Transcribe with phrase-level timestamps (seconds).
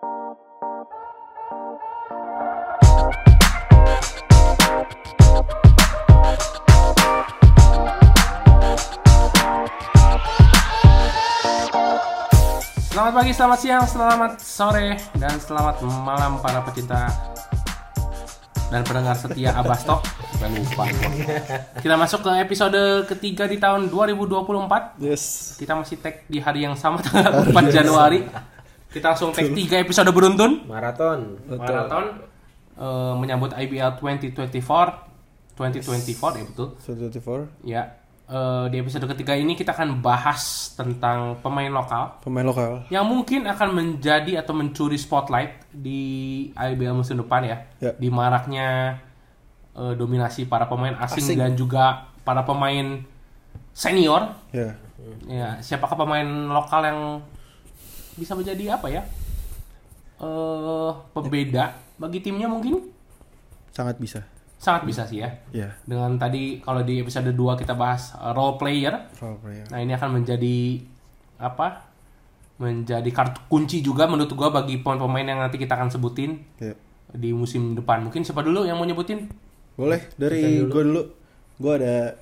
[0.00, 0.16] Selamat
[13.12, 17.12] pagi, selamat siang, selamat sore, dan selamat malam para pecinta
[18.72, 20.00] dan pendengar setia Abasto.
[20.40, 20.88] Sampai lupa.
[21.84, 24.96] Kita masuk ke episode ketiga di tahun 2024.
[24.96, 25.56] Yes.
[25.60, 28.24] Kita masih tag di hari yang sama tanggal 4 Januari.
[28.90, 30.66] Kita langsung tag 3 episode beruntun.
[30.66, 31.38] Maraton.
[31.46, 32.04] Maraton
[32.74, 35.08] eh, menyambut IBL 2024.
[35.54, 36.68] 2024 ya betul.
[36.80, 37.82] 2024 Ya.
[38.26, 40.40] eh, di episode ketiga ini kita akan bahas
[40.72, 42.86] tentang pemain lokal pemain lokal.
[42.88, 46.00] yang mungkin akan menjadi atau mencuri spotlight di
[46.50, 47.58] IBL musim depan ya.
[47.78, 47.92] Ya.
[47.92, 48.98] Di maraknya
[49.72, 51.38] eh, dominasi para pemain asing, Asing.
[51.38, 53.02] dan juga para pemain
[53.70, 54.34] senior.
[54.50, 54.74] Ya.
[55.26, 57.00] Ya, siapakah pemain lokal yang
[58.20, 59.02] bisa menjadi apa ya?
[60.20, 62.92] Eh, pembeda bagi timnya mungkin
[63.72, 64.20] Sangat bisa.
[64.60, 65.32] sangat bisa sih ya.
[65.50, 65.72] Ya.
[65.82, 69.64] Dengan tadi kalau di episode 2 kita bahas eh, role player, Role player.
[69.72, 70.56] Nah ini akan menjadi
[71.40, 71.88] apa?
[72.60, 76.76] Menjadi kartu kunci juga menurut gua bagi pemain-pemain yang nanti kita akan sebutin Ya.
[77.10, 78.04] di musim depan.
[78.04, 79.32] Mungkin siapa dulu yang mau nyebutin?
[79.72, 81.02] Boleh dari gue dulu.
[81.56, 82.20] Gue ada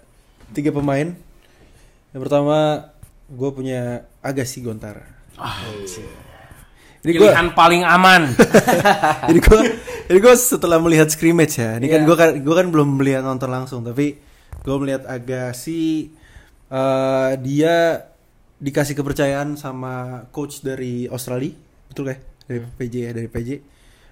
[0.55, 1.11] tiga pemain.
[2.15, 2.87] Yang pertama
[3.27, 5.18] gue punya Agassi Gontara.
[6.99, 8.23] Jadi gue Pilihan paling aman.
[9.31, 9.59] jadi gue
[10.11, 11.79] jadi gue setelah melihat scrimmage ya.
[11.79, 12.07] Ini kan Iya.
[12.07, 14.19] gue kan gue kan belum melihat nonton langsung tapi
[14.59, 16.11] gue melihat Agassi
[16.69, 18.03] eh, dia
[18.59, 21.55] dikasih kepercayaan sama coach dari Australia,
[21.87, 23.49] betul kayak dari PJ ya dari PJ.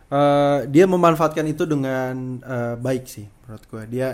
[0.06, 3.82] Eh, dia memanfaatkan itu dengan eh, baik sih menurut gue.
[3.90, 4.08] Dia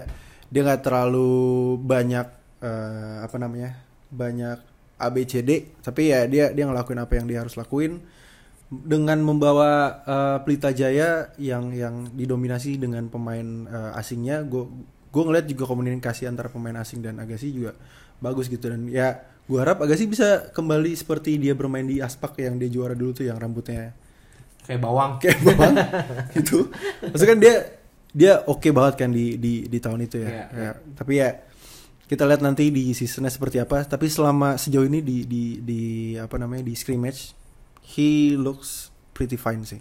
[0.49, 2.27] dia nggak terlalu banyak
[2.65, 3.77] eh, apa namanya
[4.09, 4.72] banyak
[5.03, 7.99] ABCD, tapi ya dia dia ngelakuin apa yang dia harus lakuin
[8.73, 9.71] dengan membawa
[10.03, 14.65] eh, Pelita Jaya yang yang didominasi dengan pemain eh, asingnya, gue
[15.13, 17.77] gue ngeliat juga komunikasi antara pemain asing dan Agassi juga
[18.17, 22.57] bagus gitu dan ya gue harap Agassi bisa kembali seperti dia bermain di Aspak yang
[22.57, 23.93] dia juara dulu tuh yang rambutnya
[24.63, 25.19] Kayak bawang.
[25.19, 25.75] kayak bawang
[26.39, 26.71] gitu.
[27.03, 27.55] Maksudnya kan dia
[28.15, 30.31] dia oke banget kan di di di tahun itu ya.
[30.31, 31.29] Iya, Ya, Tapi ya
[32.13, 33.89] kita lihat nanti di seasonnya seperti apa.
[33.89, 35.81] Tapi selama sejauh ini di di di
[36.21, 37.33] apa namanya di scrimmage,
[37.81, 39.81] he looks pretty fine sih.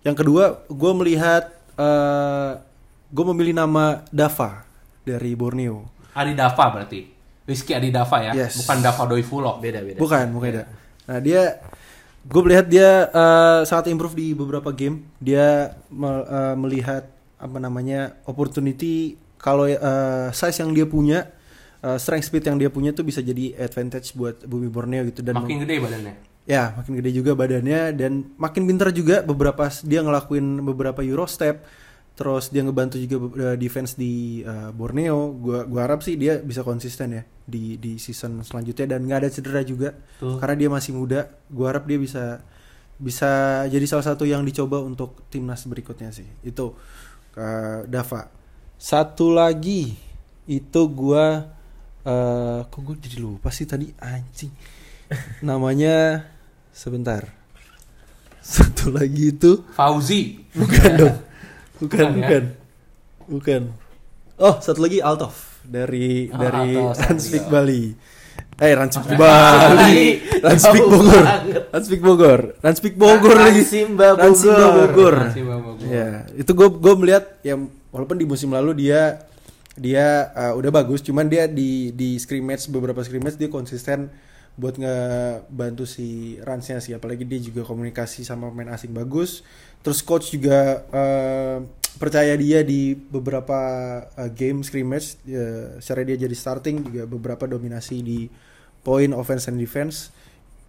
[0.00, 2.52] Yang kedua, gue melihat eh
[3.12, 4.64] gue memilih nama Dava
[5.04, 5.84] dari Borneo.
[6.16, 7.12] Adi Dava berarti.
[7.46, 8.58] Rizky Adi Dava ya, Yes.
[8.58, 9.60] bukan Dava Doivulo.
[9.60, 10.00] Beda beda.
[10.00, 10.64] Bukan, bukan ada.
[11.06, 11.62] Nah dia,
[12.26, 15.04] gue melihat dia eh, sangat improve di beberapa game.
[15.20, 17.04] Dia me- eh, melihat
[17.36, 21.30] apa namanya opportunity kalau eh, size yang dia punya,
[21.82, 25.36] eh, strength speed yang dia punya tuh bisa jadi advantage buat Bumi Borneo gitu dan
[25.36, 26.14] Makin gede badannya.
[26.46, 31.66] ya makin gede juga badannya dan makin pintar juga beberapa dia ngelakuin beberapa Euro step
[32.16, 33.16] terus dia ngebantu juga
[33.52, 38.00] uh, defense di uh, Borneo gua gua harap sih dia bisa konsisten ya di di
[38.00, 40.40] season selanjutnya dan nggak ada cedera juga Tuh.
[40.40, 42.40] karena dia masih muda gua harap dia bisa
[42.96, 46.72] bisa jadi salah satu yang dicoba untuk timnas berikutnya sih itu
[47.36, 48.32] uh, Dava
[48.80, 49.92] satu lagi
[50.48, 51.52] itu gua
[52.06, 53.90] uh, kok gue jadi lupa sih tadi?
[53.98, 54.50] Anjing.
[55.42, 56.22] Namanya
[56.70, 57.26] sebentar.
[58.40, 59.66] Satu lagi itu?
[59.74, 60.38] Fauzi.
[60.54, 61.16] bukan dong.
[61.76, 62.16] Bukan Bukan ya?
[62.16, 62.44] bukan.
[63.28, 63.62] Bukan.
[64.40, 67.44] Oh satu lagi Altov dari Oh, dari iya.
[67.52, 67.82] Bali.
[68.56, 69.20] Eh Ranspeak Bali.
[69.76, 70.56] Bali.
[70.56, 71.24] Jauh Bogor.
[71.68, 72.40] Ranspeak Bogor.
[72.64, 73.60] Ranspeak Bogor lagi.
[73.60, 75.14] Ransimba Bogor.
[75.28, 75.84] Ransimba Bogor.
[75.84, 77.60] Ya itu gue gue melihat ya
[77.92, 79.20] walaupun di musim lalu dia
[79.76, 84.08] dia uh, udah bagus cuman dia di di scrimmage beberapa scrimmage dia konsisten
[84.56, 86.96] buat ngebantu si Ransnya sih.
[86.96, 89.44] Apalagi dia juga komunikasi sama pemain asing bagus.
[89.84, 91.60] Terus coach juga uh,
[92.00, 93.60] percaya dia di beberapa
[94.16, 95.20] uh, game scrimmage.
[95.28, 98.32] Ya, secara dia jadi starting juga beberapa dominasi di
[98.80, 100.08] point offense and defense.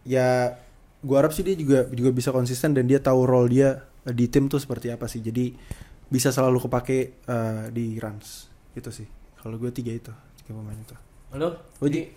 [0.04, 0.60] Ya
[1.00, 4.28] gua harap sih dia juga juga bisa konsisten dan dia tahu role dia uh, di
[4.28, 5.24] tim tuh seperti apa sih.
[5.24, 5.56] Jadi
[6.12, 8.47] bisa selalu kepake uh, di runs
[8.78, 9.08] itu sih
[9.38, 10.96] kalau gue tiga itu tiga pemain itu
[11.28, 11.60] Halo?
[11.84, 12.08] Uji.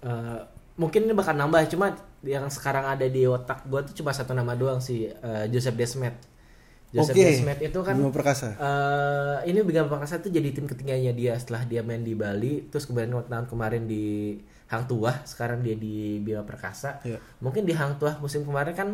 [0.00, 0.40] Eh,
[0.76, 1.90] mungkin ini bakal nambah cuma
[2.22, 6.14] yang sekarang ada di otak gue tuh cuma satu nama doang sih eh, Joseph Desmet.
[6.90, 7.22] Joseph Oke.
[7.22, 11.62] Desmet itu kan Bima Perkasa eh ini Bima Perkasa tuh jadi tim ketiganya dia setelah
[11.62, 14.34] dia main di Bali terus kemudian tahun kemarin di
[14.66, 17.22] Hang Tuah sekarang dia di Bima Perkasa Iya.
[17.38, 18.88] mungkin di Hang Tuah musim kemarin kan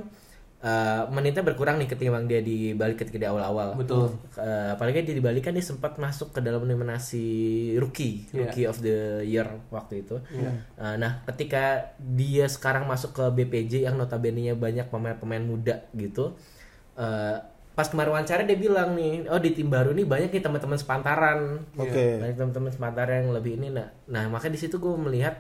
[0.67, 4.11] eh, menitnya berkurang nih ketimbang dia di Bali ketika di awal-awal Betul.
[4.35, 7.27] Eh, apalagi dia di Bali kan dia sempat masuk ke dalam nominasi
[7.79, 8.39] rookie Iya.
[8.43, 10.19] rookie of the year waktu itu
[10.77, 16.35] Eh, nah ketika dia sekarang masuk ke BPJ yang notabene nya banyak pemain-pemain muda gitu
[16.97, 17.39] eh,
[17.77, 21.61] pas kemarin wawancara dia bilang nih, oh di tim baru ini banyak nih teman-teman sepantaran.
[21.77, 22.17] Oke.
[22.17, 23.93] Banyak teman-teman sepantaran yang lebih ini nah.
[24.09, 25.37] Nah, makanya di situ gue melihat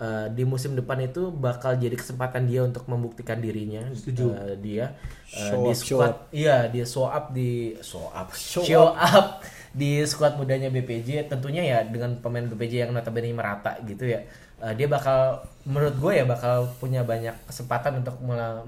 [0.00, 3.90] eh, di musim depan itu bakal jadi kesempatan dia untuk membuktikan dirinya.
[3.90, 4.94] Eh, dia
[5.34, 6.18] eh, Show di up, show squad up.
[6.34, 8.28] iya, dia show up di show up.
[8.34, 9.42] Show Show, up.
[9.74, 14.22] di squad mudanya BPJ tentunya ya dengan pemain BPJ yang notabene merata gitu ya.
[14.62, 18.16] Eh, dia bakal menurut gue ya bakal punya banyak kesempatan untuk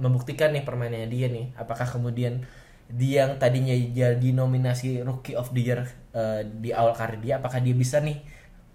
[0.00, 1.54] membuktikan nih permainannya dia nih.
[1.54, 2.42] Apakah kemudian
[2.86, 5.80] dia yang tadinya jadi nominasi Rookie of the Year
[6.14, 8.22] eh, di awal karir dia apakah dia bisa nih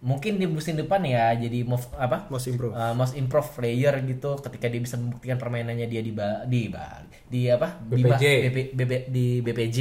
[0.01, 2.74] mungkin di musim depan ya jadi move apa Most improved.
[2.74, 7.06] uh, most improved player gitu ketika dia bisa membuktikan permainannya dia di ba di Bali
[7.24, 8.25] di apa di Ba- BPJ.
[8.44, 9.77] BP BB- di BPJ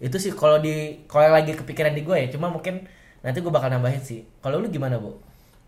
[0.00, 0.74] itu sih kalau di
[1.06, 2.82] kalau lagi kepikiran di gue ya cuma mungkin
[3.20, 5.14] nanti gue bakal nambahin sih kalau lu gimana bu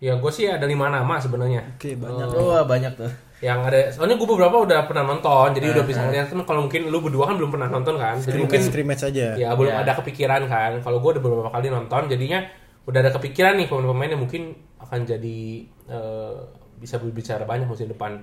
[0.02, 1.64] Ya gue sih ada lima nama sebenarnya.
[1.72, 2.28] Oke, banyak.
[2.28, 3.08] oh banyak tuh
[3.40, 6.90] Yang ada, soalnya gue beberapa udah pernah nonton, jadi udah bisa ngeliat kan kalau mungkin
[6.90, 9.32] lu berdua kan belum pernah nonton kan, jadi mungkin scrimmage aja.
[9.34, 9.80] ya belum Ya.
[9.80, 10.72] ada kepikiran kan.
[10.78, 12.42] Kalau gue udah beberapa kali nonton, jadinya
[12.84, 14.42] udah ada kepikiran nih pemain-pemain yang mungkin
[14.76, 15.40] akan jadi
[15.88, 16.36] eh,
[16.76, 18.20] bisa berbicara banyak musim depan.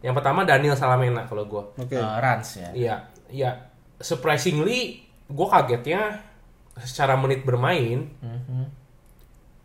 [0.00, 1.62] Yang pertama Daniel Salamena kalau gue.
[1.76, 1.96] Oke.
[1.96, 2.94] Eh, Rans ya Iya,
[3.28, 3.50] iya.
[4.00, 6.24] Surprisingly, gue kagetnya
[6.80, 8.08] secara menit bermain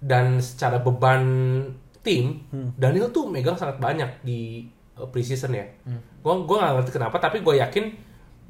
[0.04, 1.24] dan secara beban
[2.04, 2.44] tim,
[2.76, 4.68] Daniel tuh megang sangat banyak di
[5.00, 5.66] uh, preseason ya.
[6.20, 7.86] Gue gue nggak ngerti kenapa, tapi gue yakin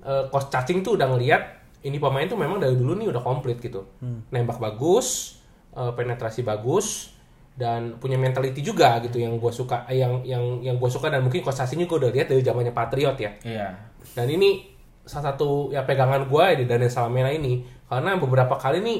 [0.01, 1.43] uh, coach cacing tuh udah ngeliat
[1.85, 3.85] ini pemain tuh memang dari dulu nih udah komplit gitu.
[4.33, 5.37] Nembak bagus,
[5.75, 7.15] uh, penetrasi bagus
[7.55, 11.23] dan punya mentality juga gitu yang gue suka eh, yang yang yang gue suka dan
[11.23, 13.31] mungkin cacing juga udah lihat dari zamannya Patriot ya.
[13.47, 13.67] iya
[14.11, 14.75] Dan ini
[15.07, 18.99] salah satu ya pegangan gue di Daniel Salamena ini karena beberapa kali nih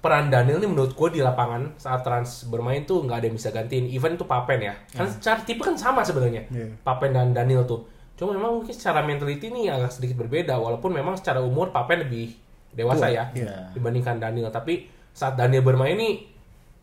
[0.00, 3.50] peran Daniel nih menurut gue di lapangan saat trans bermain tuh nggak ada yang bisa
[3.52, 3.84] gantiin.
[3.92, 4.74] Even tuh Papen ya.
[4.96, 6.48] Kan secara tipe kan sama sebenarnya.
[6.48, 6.66] Iya.
[6.80, 7.84] Papen dan Daniel tuh.
[8.16, 12.32] Cuma memang mungkin secara mentality nih agak sedikit berbeda walaupun memang secara umur Papen lebih
[12.72, 13.68] dewasa Tua, ya iya.
[13.76, 14.48] dibandingkan Daniel.
[14.48, 16.24] Tapi saat Daniel bermain nih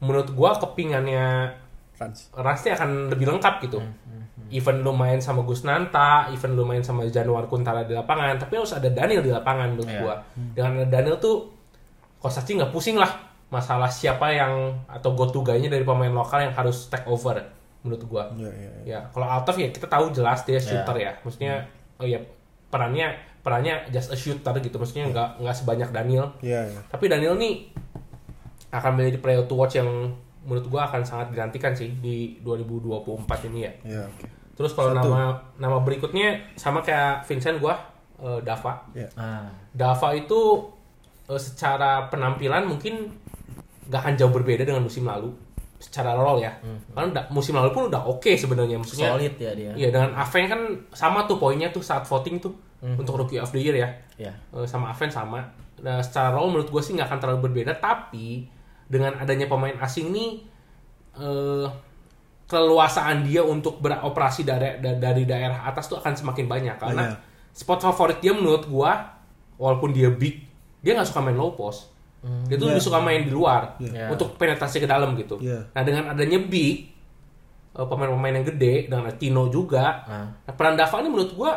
[0.03, 1.53] menurut gue kepingannya
[1.97, 2.29] Rans.
[2.37, 3.81] Rasti akan lebih lengkap gitu.
[4.47, 8.55] Even lu main sama Gus Nanta, even lu main sama Januar Kuntara di lapangan, tapi
[8.55, 9.99] harus ada Daniel di lapangan menurut Iya.
[9.99, 10.15] gua.
[10.55, 11.51] Dengan ada Daniel tuh
[12.21, 13.11] Coach Sachi nggak pusing lah
[13.49, 17.35] masalah siapa yang atau go to guy-nya dari pemain lokal yang harus take over
[17.83, 18.23] menurut gua.
[18.37, 18.91] Iya, iya, iya.
[18.93, 21.11] Ya, kalau Altaf ya kita tahu jelas dia shooter ya.
[21.25, 21.65] Maksudnya
[21.97, 22.21] oh ya
[22.69, 24.79] perannya perannya just a shooter gitu.
[24.79, 26.29] Maksudnya nggak nggak sebanyak Daniel.
[26.45, 26.79] Iya, iya.
[26.87, 27.67] Tapi Daniel nih
[28.69, 29.87] akan menjadi player to watch yang
[30.43, 33.71] menurut gua akan sangat dinantikan sih di 2024 ini ya.
[33.83, 34.25] Iya, oke.
[34.53, 37.75] Terus kalau nama nama berikutnya sama kayak Vincent gua
[38.17, 38.73] eh, Dava.
[38.91, 39.07] Iya.
[39.15, 40.39] ah Dava itu
[41.25, 43.11] eh, secara penampilan mungkin
[43.85, 45.31] gak akan jauh berbeda dengan musim lalu
[45.77, 46.51] secara role ya.
[46.89, 49.13] Karena da- musim lalu pun udah oke sebenarnya maksudnya.
[49.13, 50.59] solid ya dia Iya dengan Aven kan
[50.89, 53.89] sama tuh poinnya tuh saat voting tuh untuk rookie of the year ya.
[54.19, 55.39] ya Eh, sama Aven sama.
[55.77, 58.49] Nah, secara role menurut gue sih nggak akan terlalu berbeda, tapi
[58.87, 60.31] dengan adanya pemain asing nih,
[61.13, 61.67] eh,
[62.45, 67.19] keleluasaan dia untuk beroperasi dari da- dari daerah atas tuh akan semakin banyak karena Banyak.
[67.51, 69.19] spot favorit dia menurut gua
[69.55, 70.39] walaupun dia big,
[70.79, 71.91] dia nggak suka main low post.
[72.45, 72.73] Dia tuh Iya.
[72.73, 74.09] lebih suka main di luar Iya.
[74.09, 75.37] untuk penetrasi ke dalam gitu.
[75.37, 75.63] Iya.
[75.69, 76.87] Nah dengan adanya big,
[77.73, 80.27] eh, pemain-pemain yang gede dengan Tino juga, Ah.
[80.39, 81.51] nah, peran Dava ini menurut gua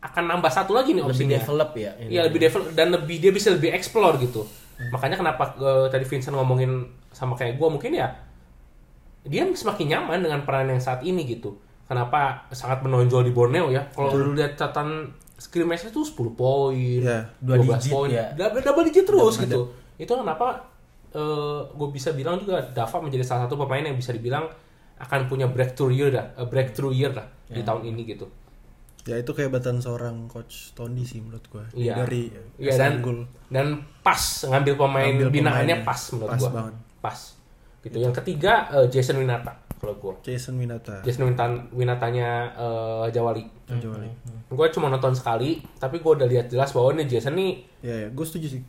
[0.00, 1.36] akan nambah satu lagi nih lebih opsinya.
[1.36, 2.08] develop ya ini.
[2.08, 4.46] Iya lebih develop dan lebih dia bisa lebih explore gitu.
[4.88, 8.08] Makanya kenapa eh, tadi Vincent ngomongin sama kayak gue mungkin ya
[9.20, 11.52] dia semakin nyaman dengan peran yang saat ini gitu.
[11.84, 13.84] Kenapa sangat menonjol di Borneo ya?
[13.92, 18.26] Kalau lu lihat catatan scrimmage itu 10 poin, Iya, dua 12 digit poin, ya.
[18.32, 19.60] double, double digit terus gitu.
[20.00, 20.70] Itu kenapa
[21.74, 24.46] gue bisa bilang juga Dava menjadi salah satu pemain yang bisa dibilang
[25.00, 28.30] akan punya breakthrough year dah, eh, breakthrough year lah di tahun ini gitu.
[29.02, 31.64] Ya itu kehebatan seorang coach Tony sih menurut gua.
[31.72, 32.04] Iya.
[32.04, 32.28] Dari
[32.60, 33.00] Iya dan
[33.48, 33.66] dan
[34.04, 35.88] pas ngambil pemain Ngambil binaannya pemainnya.
[35.88, 36.50] pas menurut Pas gua.
[36.52, 36.74] banget.
[37.00, 37.18] Pas.
[37.80, 37.96] Gitu.
[37.96, 40.14] Yang ketiga eh, Jason Winata kalau gua.
[40.20, 41.00] Jason Winata.
[41.00, 43.44] Jason Winata Winatanya eh, Jawali.
[43.64, 44.12] Coba nih.
[44.50, 48.08] Gua cuma nonton sekali, tapi gua udah lihat jelas bahwa ini Jason nih Ya ya,
[48.12, 48.62] gue setuju sih.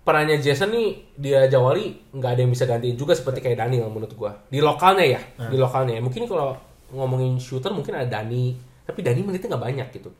[0.00, 4.10] perannya Jason nih dia Jawali nggak ada yang bisa gantiin juga seperti kayak Daniel menurut
[4.18, 4.34] gua.
[4.50, 6.02] Di lokalnya ya, di lokalnya.
[6.02, 6.56] Mungkin kalau
[6.90, 8.56] ngomongin shooter mungkin ada Dani,
[8.90, 10.10] tapi Dani menitnya nggak banyak gitu.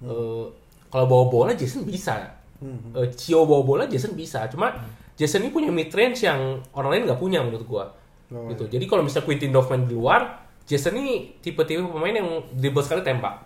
[0.00, 0.44] Eh,
[0.88, 2.16] kalau bawa bola Jason bisa.
[2.64, 4.48] Eh, Cio bawa bola Jason bisa.
[4.48, 4.72] Cuma
[5.12, 7.84] Jason ini punya mid range yang orang lain nggak punya menurut gua.
[8.32, 8.64] Oh, gitu.
[8.66, 13.44] Jadi kalau misalnya Quintin Dorfman di luar, Jason ini tipe-tipe pemain yang dribble sekali tembak.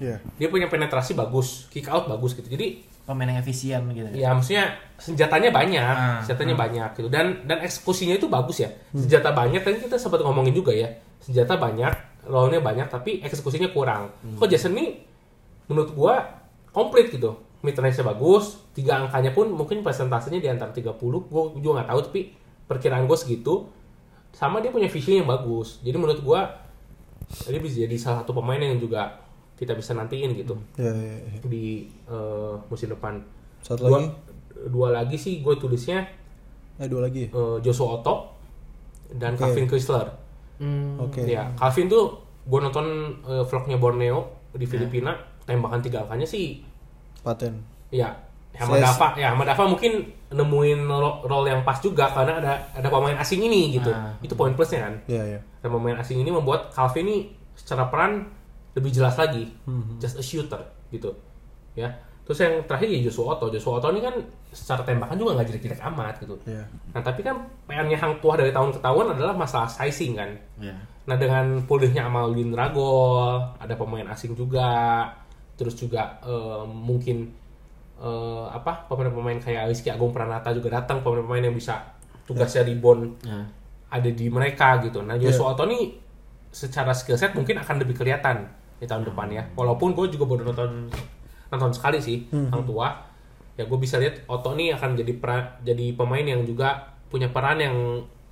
[0.00, 0.16] Iya.
[0.40, 2.48] Dia punya penetrasi bagus, kick out bagus gitu.
[2.48, 7.60] Jadi pemain yang efisien gitu Ya maksudnya senjatanya banyak, Ah, senjatanya banyak gitu dan dan
[7.60, 8.70] eksekusinya itu bagus ya.
[8.94, 10.88] Senjata banyak tadi kita sempat ngomongin juga ya.
[11.20, 11.92] Senjata banyak,
[12.22, 14.10] lawannya banyak tapi eksekusinya kurang.
[14.34, 15.00] Kok Jason ini
[15.66, 16.14] menurut gua
[16.70, 21.72] komplit gitu mid range-nya bagus tiga angkanya pun mungkin persentasenya di antara 30 gue juga
[21.76, 22.20] nggak tahu tapi
[22.64, 23.68] perkiraan gue segitu
[24.30, 26.40] sama dia punya vision yang bagus jadi menurut gue
[27.46, 29.12] dia bisa jadi salah satu pemain yang juga
[29.54, 31.36] kita bisa nantiin gitu Ya, ya, ya.
[31.44, 33.20] di eh, musim depan
[33.60, 34.08] Satu dua, lagi?
[34.66, 36.08] dua lagi sih gue tulisnya
[36.74, 37.28] Eh, dua lagi.
[37.28, 38.40] eh, Joshua Otto
[39.12, 39.44] dan Oke.
[39.44, 40.08] Calvin Chrysler
[40.60, 41.00] Hmm.
[41.00, 41.24] Oke.
[41.24, 42.84] Ya, Calvin tuh gue nonton
[43.22, 44.20] eh, vlognya Borneo
[44.52, 46.60] di Filipina, tembakan tiga angkanya sih,
[47.18, 47.56] Paten.
[47.88, 48.12] ya
[48.52, 49.92] sama Saya- Dava, ya sama Dava mungkin
[50.28, 54.10] nemuin ro- role yang pas juga karena ada ada pemain asing ini gitu, Ah.
[54.18, 54.94] itu poin plusnya kan.
[55.06, 55.40] Ya, ya.
[55.60, 57.18] Dan pemain asing ini membuat Calvin ini
[57.52, 58.26] secara peran
[58.72, 59.96] lebih jelas lagi, Hmm.
[59.96, 61.14] just a shooter gitu,
[61.72, 61.88] ya.
[62.30, 64.14] Terus yang terakhir ya Joshua Otto, Joshua Otto ini kan
[64.54, 66.38] secara tembakan juga nggak jelek-jelek amat gitu.
[66.46, 66.62] Ya.
[66.94, 70.30] Nah tapi kan PR-nya Hang Tuah dari tahun ke tahun adalah masalah sizing kan.
[70.62, 70.78] Ya.
[71.10, 75.10] Nah dengan pulihnya Amaludin Ragol, ada pemain asing juga,
[75.58, 77.34] terus juga eh, mungkin
[77.98, 81.82] eh, apa pemain-pemain kayak Rizky Agung Pranata juga datang, pemain-pemain yang bisa
[82.30, 83.42] tugasnya rebound Ya.
[83.90, 85.02] ada di mereka gitu.
[85.02, 85.98] Nah Joshua Otto nih
[86.54, 88.46] secara skill set mungkin akan lebih kelihatan
[88.78, 89.42] di tahun depan ya.
[89.58, 90.94] Walaupun gue juga baru nonton
[91.50, 92.88] nonton sekali sih Hang Tua,
[93.58, 97.58] ya gue bisa lihat Otto nih akan jadi peran, jadi pemain yang juga punya peran
[97.58, 97.76] yang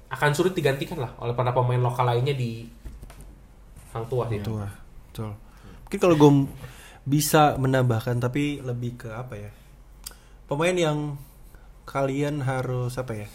[0.08, 2.64] akan sulit digantikan lah oleh para pemain lokal lainnya di
[3.92, 4.38] Hang Tua sih.
[4.40, 4.72] Itu lah.
[5.10, 5.34] Betul.
[5.84, 6.32] Mungkin kalau gue
[7.08, 9.50] bisa menambahkan tapi lebih ke apa ya?
[10.48, 10.98] Pemain yang
[11.88, 13.28] kalian harus apa ya?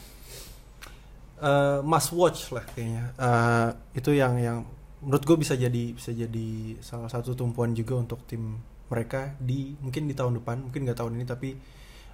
[1.43, 3.11] Eh, must watch lah kayaknya.
[3.19, 4.57] Eh, itu yang yang
[5.03, 8.55] menurut gue bisa jadi bisa jadi salah satu tumpuan juga untuk tim
[8.93, 11.49] mereka di mungkin di tahun depan mungkin nggak tahun ini tapi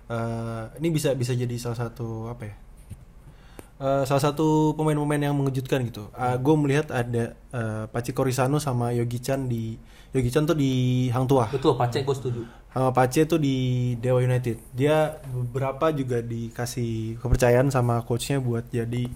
[0.08, 2.56] eh, ini bisa bisa jadi salah satu apa ya
[3.80, 6.12] Eh, salah satu pemain-pemain yang mengejutkan gitu.
[6.12, 9.80] gue melihat ada uh, Paci Korisano sama Yogi Chan di
[10.12, 11.48] Yogi Chan tuh di Hang Tuah.
[11.48, 12.42] Betul, Pace gue setuju.
[12.76, 14.60] Sama Pace tuh di Dewa United.
[14.76, 19.08] Dia beberapa juga dikasih kepercayaan sama coachnya buat jadi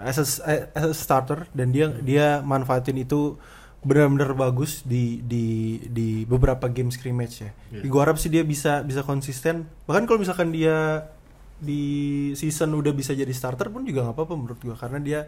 [0.00, 3.36] as a, as a starter dan dia dia manfaatin itu
[3.86, 7.50] benar-benar bagus di di di beberapa game scrimmage ya.
[7.86, 9.70] Gue harap sih dia bisa bisa konsisten.
[9.86, 11.06] Bahkan kalau misalkan dia
[11.56, 14.74] di season udah bisa jadi starter pun juga nggak apa-apa menurut gua.
[14.74, 15.20] Karena dia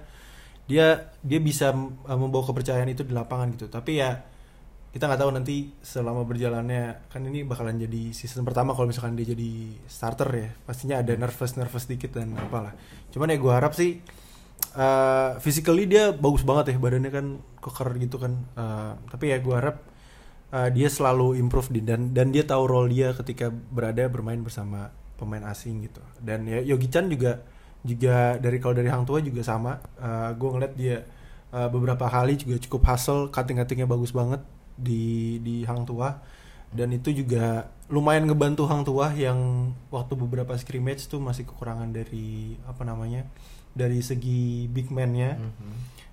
[0.66, 3.70] dia dia bisa uh, membawa kepercayaan itu di lapangan gitu.
[3.70, 4.26] Tapi ya
[4.90, 7.08] kita nggak tahu nanti selama berjalannya.
[7.14, 10.50] Kan ini bakalan jadi season pertama kalau misalkan dia jadi starter ya.
[10.66, 12.74] Pastinya ada nervous nervous dikit dan apalah.
[13.14, 14.02] Cuman ya gua harap sih
[14.76, 17.26] uh, physically dia bagus banget ya badannya kan
[17.60, 18.32] keker gitu kan.
[18.54, 19.76] Uh, tapi ya gua harap
[20.54, 24.92] uh, dia selalu improve di dan dan dia tahu role dia ketika berada bermain bersama
[25.18, 26.02] pemain asing gitu.
[26.22, 27.42] Dan ya Yogi Chan juga
[27.82, 29.78] juga dari kalau dari Hang Tua juga sama.
[29.98, 30.96] Uh, gue ngeliat dia
[31.52, 34.42] uh, beberapa kali juga cukup hustle cutting cuttingnya bagus banget
[34.78, 36.14] di di Hang Tua
[36.68, 42.60] dan itu juga lumayan ngebantu Hang Tua yang waktu beberapa scrimmage tuh masih kekurangan dari
[42.68, 43.24] apa namanya
[43.78, 45.38] dari segi big man-nya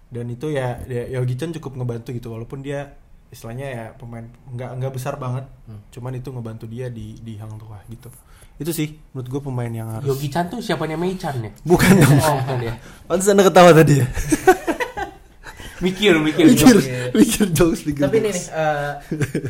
[0.05, 2.93] dan itu ya, ya Yogi Chan cukup ngebantu gitu walaupun dia
[3.27, 5.49] istilahnya ya pemain nggak nggak besar banget
[5.89, 8.07] cuman itu ngebantu dia di di Hang Tua gitu
[8.55, 11.51] itu sih menurut gue pemain yang harus Yogi Chan tuh siapanya Mei Chan ya?
[11.65, 12.73] bukan dong Oh, bukan ya.
[13.03, 14.07] Pantes anda ketawa tadi ya
[15.75, 16.47] Mikir, mikir.
[16.47, 16.87] mikir jokes.
[17.11, 18.47] mikir jokes mikir Tapi nih, jokes.
[18.47, 18.91] nih eh,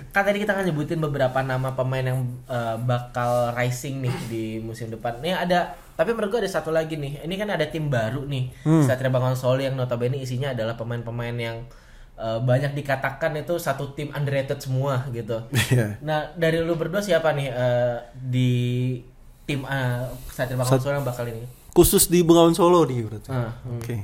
[0.10, 2.20] kan tadi kita kan nyebutin beberapa nama pemain yang
[2.50, 5.22] eh, bakal rising nih di musim depan.
[5.22, 7.24] Nih ada, tapi menurut gue ada satu lagi nih.
[7.24, 8.52] Ini kan ada tim baru nih,
[8.84, 11.58] Satria Bangun Solo yang notabene isinya adalah pemain-pemain yang
[12.16, 15.40] eh, banyak dikatakan itu satu tim underrated semua gitu.
[15.72, 16.00] Iya.
[16.04, 18.52] Nah dari lu berdua siapa nih eh, di
[19.44, 21.44] tim eh, Satria Bangun Solo yang bakal ini?
[21.76, 23.98] khusus di Bengawan Solo nih berarti Ah, oke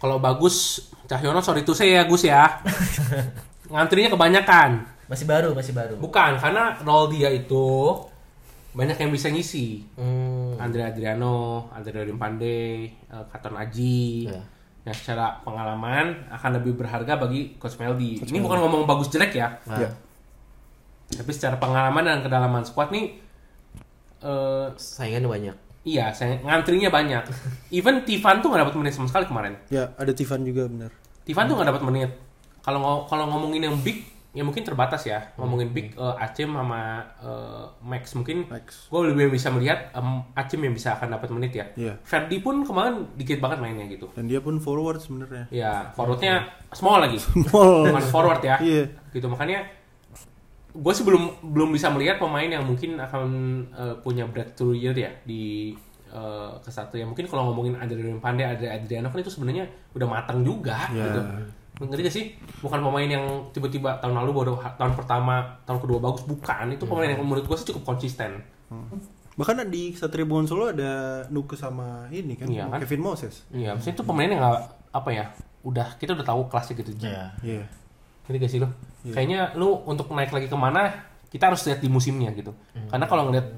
[0.00, 2.60] Kalau bagus, Cahyono sorry to say ya Gus ya.
[3.72, 4.84] Ngantrinya kebanyakan.
[5.08, 5.96] Masih baru, masih baru.
[6.00, 7.96] Bukan, karena role dia itu
[8.70, 9.82] banyak yang bisa ngisi.
[9.94, 10.54] Hmm.
[10.56, 14.30] Andre Adriano, Andre Rimpande, eh, Katon Aji.
[14.30, 14.42] Ya.
[14.80, 18.16] Yang secara pengalaman akan lebih berharga bagi Coach Meldi.
[18.22, 19.52] Ini bukan ngomong bagus jelek ya.
[19.66, 19.90] Nah, Ya.
[21.10, 23.18] Tapi secara pengalaman dan kedalaman squad nih
[24.20, 25.56] eh saingannya banyak.
[25.82, 27.24] iya, saya ngantrinya banyak.
[27.76, 29.56] Even Tivan tuh nggak dapat menit sama sekali kemarin.
[29.68, 30.92] ya ada Tivan juga benar
[31.24, 32.10] Tivan tuh nggak dapat menit.
[32.60, 35.34] Kalau kalau ngomongin yang big, ya mungkin terbatas ya.
[35.34, 38.46] Ngomongin big, eh, Acem sama eh, Max mungkin.
[38.86, 41.66] Gue lebih bisa melihat em, Acem yang bisa akan dapat menit ya.
[41.74, 41.98] Iya.
[42.00, 44.06] Ferdi pun kemarin dikit banget mainnya gitu.
[44.14, 47.18] dan dia pun forward sebenarnya Ya, forwardnya small lagi.
[47.50, 47.90] Mall.
[47.90, 48.56] Bukan forward ya.
[48.58, 48.84] Iya.
[49.10, 49.66] Gitu makanya
[50.70, 53.22] gue sih belum belum bisa melihat pemain yang mungkin akan
[53.74, 55.74] eh, punya breakthrough year ya di
[56.60, 59.62] ke satu ya mungkin kalau ngomongin Adriano Pandey, Adri- Adriano kan itu sebenarnya
[59.94, 61.06] udah matang juga Ya.
[61.06, 61.20] gitu.
[61.80, 62.24] Ngerti gak sih.
[62.60, 63.24] Bukan pemain yang
[63.56, 66.22] tiba-tiba tahun lalu baru tahun pertama tahun kedua bagus.
[66.28, 66.76] Bukan.
[66.76, 68.44] Itu pemain yang menurut gue sih cukup konsisten.
[69.40, 72.84] Bahkan di Satria Solo ada Nuke sama ini kan, Iya kan?
[72.84, 73.48] Kevin Moses.
[73.48, 74.60] iya maksudnya itu pemain yang nggak
[74.92, 75.24] apa ya
[75.64, 76.90] udah kita udah tahu kelasnya gitu.
[77.00, 77.32] Iya.
[77.40, 77.64] Iya.
[78.28, 78.68] ngerti gak sih lo
[79.10, 80.92] kayaknya lu untuk naik lagi ke mana
[81.34, 82.52] kita harus lihat di musimnya gitu.
[82.92, 83.48] Karena kalau ngeliat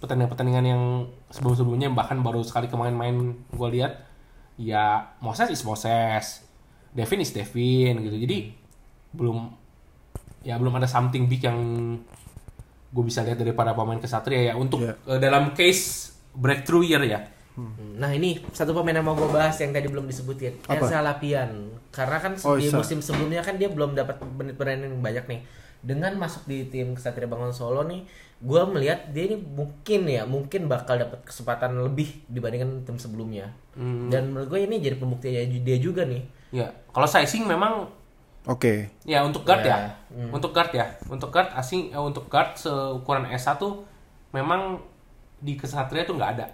[0.00, 0.82] pertandingan-pertandingan yang
[1.30, 3.16] sebelum-sebelumnya bahkan baru sekali kemarin main
[3.52, 4.02] gue lihat
[4.58, 6.42] ya Moses is Moses
[6.92, 8.16] Devin is Devin gitu.
[8.16, 8.38] Jadi
[9.12, 9.38] belum
[10.44, 11.58] ya belum ada something big yang
[12.92, 14.54] gue bisa lihat daripada pemain kesatria ya.
[14.54, 14.94] Untuk Iya.
[15.08, 17.20] eh, dalam case breakthrough year ya.
[18.00, 20.64] Nah ini satu pemain yang mau gue bahas yang tadi belum disebutin.
[20.64, 20.88] Apa?
[20.88, 21.68] Elsa Lapian.
[21.92, 25.40] Karena kan Oh, di musim sebelumnya kan dia belum dapat menit bermain yang banyak nih.
[25.82, 28.06] Dengan masuk di tim Kesatria Bangun Solo nih
[28.38, 33.50] Gue melihat dia ini mungkin ya Mungkin bakal dapat kesempatan lebih dibandingkan tim sebelumnya.
[33.74, 34.06] Hmm.
[34.06, 36.22] Dan menurut gue ini jadi pembuktian dia juga nih
[36.52, 37.88] ya kalau sizing memang
[38.42, 38.90] Oke.
[39.06, 43.22] Ya untuk guard Ya, ya, untuk guard ya, untuk guard asing, eh, untuk guard seukuran
[43.30, 43.62] S1
[44.34, 44.82] memang
[45.38, 46.46] di kesatria tuh nggak ada.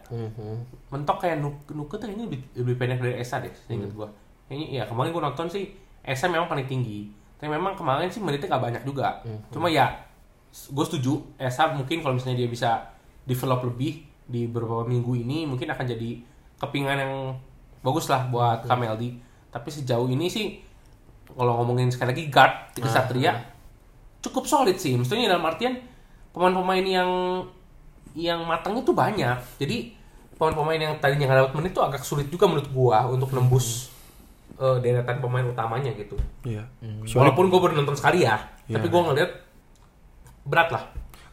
[0.92, 4.08] Mentok kayak Nuk Nuke tuh kayaknya lebih, lebih pendek dari Esa deh, inget gua.
[4.48, 5.64] Kayaknya ya kemarin gua nonton sih
[6.04, 7.08] Esa memang paling tinggi,
[7.40, 9.24] tapi memang kemarin sih menitnya nggak banyak juga.
[9.48, 9.88] Cuma ya,
[10.52, 12.84] gue setuju Esa mungkin kalau misalnya dia bisa
[13.24, 16.20] develop lebih di beberapa minggu ini mungkin akan jadi
[16.60, 17.14] kepingan yang
[17.80, 19.04] bagus lah buat KMLD.
[19.48, 20.60] Tapi sejauh ini sih
[21.28, 23.32] kalau ngomongin sekali lagi guard di Kesatria
[24.20, 24.96] cukup solid sih.
[24.96, 25.78] Maksudnya dalam artian
[26.32, 27.10] pemain-pemain yang
[28.16, 29.38] yang matang itu banyak.
[29.60, 29.94] Jadi
[30.34, 33.90] pemain-pemain yang tadinya nggak dapat menit itu agak sulit juga menurut gua untuk nembus
[34.58, 36.18] eh, deretan pemain utamanya gitu.
[36.42, 36.66] Iya.
[36.82, 37.06] Hmm.
[37.06, 38.78] Walaupun gua baru nonton sekali ya, Iya.
[38.78, 39.30] tapi gua ngeliat
[40.44, 40.84] berat lah.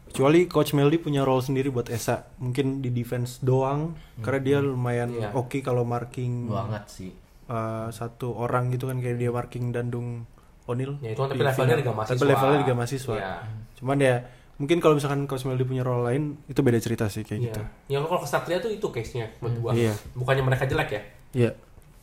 [0.05, 2.31] kecuali Coach Meldy punya role sendiri buat Esa.
[2.39, 5.35] Mungkin di defense doang, karena dia lumayan Iya.
[5.35, 7.11] oke kalau marking Banget sih
[7.47, 10.23] uh, satu orang gitu kan kayak dia marking Dandung
[10.65, 10.97] O'Neal.
[10.99, 11.75] Ya, itu kan tapi di levelnya.
[11.75, 12.15] Liga Mahasiswa.
[12.15, 13.15] Tapi levelnya Liga Mahasiswa.
[13.15, 13.33] Iya.
[13.75, 14.15] Cuman ya
[14.55, 17.45] mungkin kalau misalkan Coach Meldy punya role lain itu beda cerita sih kayak Iya.
[17.45, 17.61] gitu.
[17.91, 19.71] Yang kalau Kesatria tuh itu case-nya menurut gua.
[19.71, 19.93] Iya.
[20.13, 21.01] Bukannya mereka jelek ya.
[21.35, 21.51] Iya.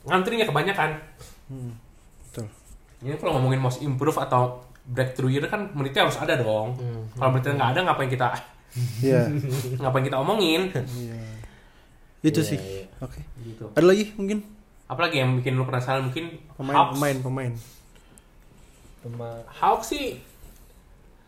[0.05, 0.91] Ngantrinya kebanyakan.
[2.23, 2.47] Betul.
[3.03, 6.75] Ini kalau ngomongin most improve atau breakthrough year kan menitnya harus ada dong.
[7.13, 8.29] Kalau menitnya nggak ada ngapain kita
[9.05, 9.29] Iya.
[9.79, 11.19] ngapain kita omongin Iya.
[12.23, 12.59] Itu Iya, sih.
[12.59, 12.85] iya.
[13.01, 13.21] Oke.
[13.43, 13.67] gitu.
[13.75, 14.39] Ada lagi mungkin
[14.85, 16.93] Apalagi yang bikin lu penasaran mungkin pemain Hawks.
[16.95, 17.53] pemain pemain.
[19.01, 20.21] Pema- Hawks sih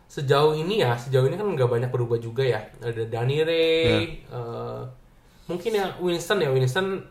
[0.07, 4.81] sejauh ini ya sejauh ini kan nggak banyak berubah juga ya ada Danny Ray eh,
[5.45, 7.03] mungkin ya Winston ya Winston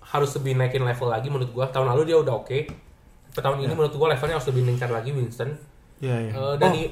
[0.00, 2.58] harus lebih naikin level lagi menurut gua tahun lalu dia udah oke
[3.26, 5.58] Tapi tahun ini menurut gua levelnya harus lebih meningkat lagi Winston
[5.98, 6.32] Iya, iya.
[6.32, 6.90] Eh, Danny Oh,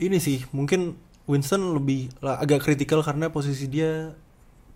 [0.00, 4.16] ini sih mungkin Winston lebih lah, agak kritikal karena posisi dia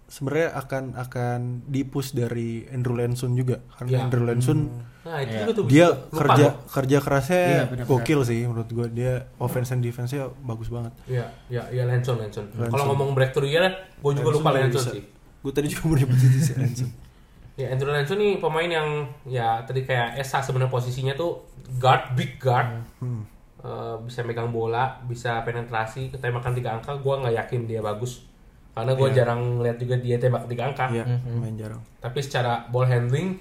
[0.09, 4.01] sebenarnya akan akan dipush dari Andrew Lansun juga karena Iya.
[4.09, 4.59] Andrew Lansun
[5.05, 7.85] nah itu juga tuh dia lupa kerja kerja kerasnya benar-benar.
[7.87, 10.93] gokil sih menurut gua dia offense and defense-nya bagus banget.
[11.09, 12.45] Iya, iya, iya Lanson, Lanson.
[12.53, 12.73] Lanson.
[12.73, 13.65] Kalau ngomong breakthrough year,
[14.01, 15.05] gue juga lupa Lanson sih.
[15.41, 16.91] Gue tadi juga mau nyebut itu si Lansun.
[17.59, 18.89] Ya, Andrew Lanson nih pemain yang
[19.27, 21.43] ya tadi kayak Esa sebenarnya posisinya tuh
[21.83, 22.87] guard, big guard.
[23.03, 23.27] Hmm.
[23.59, 26.95] Eh, bisa megang bola, bisa penetrasi, ketembakan tiga angka.
[27.03, 28.23] Gua nggak yakin dia bagus.
[28.79, 29.17] Karena gue Iya.
[29.17, 30.87] jarang lihat juga dia tembak tiga angka.
[30.89, 31.35] Iya, Mhm.
[31.37, 31.83] main jarang.
[31.99, 33.35] Tapi secara ball handling,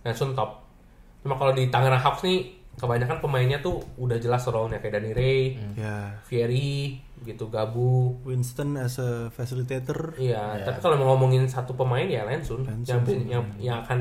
[0.00, 0.62] Lanson top.
[1.20, 5.40] Cuma kalau di Tangerang Hawks nih, kebanyakan pemainnya tuh udah jelas role-nya kayak Danny Ray,
[5.74, 10.14] Ya, Fieri, gitu Gabu, Winston as a facilitator.
[10.16, 10.64] Iya, Iya.
[10.64, 13.18] tapi kalau mau ngomongin satu pemain ya Lensun, Lensun yang, sih.
[13.28, 14.00] yang yang akan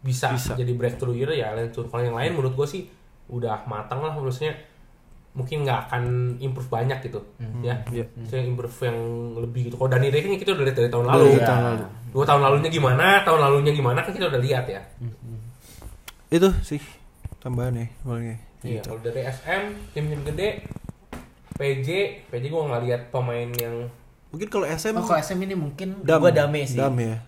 [0.00, 0.52] bisa, Bisa.
[0.54, 1.86] jadi breakthrough year ya Lensun.
[1.86, 2.82] Kalau yang lain menurut gue sih
[3.28, 4.52] udah matang lah maksudnya
[5.30, 6.02] mungkin nggak akan
[6.42, 7.20] improve banyak gitu
[7.62, 7.78] ya.
[7.90, 8.04] Iya.
[8.18, 8.98] Maksudnya improve yang
[9.38, 9.74] lebih gitu.
[9.78, 11.24] Kalau Dani Ray kan kita udah lihat dari tahun lalu.
[11.30, 11.84] Dari tahun lalu.
[12.10, 14.80] Dua tahun lalunya gimana, tahun lalunya gimana kan kita udah lihat ya.
[16.30, 16.82] Itu sih
[17.38, 19.62] tambahan ya, boleh Iya, kalau dari SM
[19.96, 20.68] tim-tim gede
[21.56, 21.88] PJ,
[22.28, 23.88] PJ gue nggak lihat pemain yang
[24.30, 26.78] Mungkin kalau SM Oh, kalau SM ini mungkin Dam, gua dame sih.
[26.78, 27.18] Dam ya.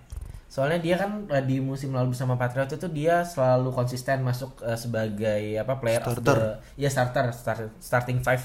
[0.53, 4.77] Soalnya dia kan eh, di musim lalu bersama Patriot itu dia selalu konsisten masuk eh,
[4.77, 6.61] sebagai apa player of Starter.
[6.61, 8.45] the ya starter, start- starting five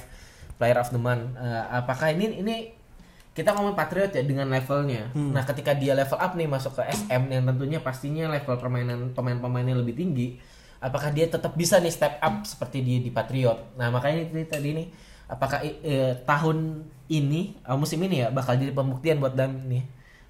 [0.56, 1.36] player of the month.
[1.36, 2.72] Eh, apakah ini ini
[3.36, 5.12] kita ngomong Patriot ya dengan levelnya.
[5.14, 9.76] Nah, ketika dia level up nih masuk ke SM yang tentunya pastinya level permainan pemain-pemainnya
[9.78, 10.40] lebih tinggi.
[10.82, 13.78] Apakah dia tetap bisa nih step up seperti dia di Patriot?
[13.78, 14.88] Nah, makanya itu tadi nih
[15.28, 19.84] apakah eh, tahun ini musim ini ya bakal jadi pembuktian buat Dam nih.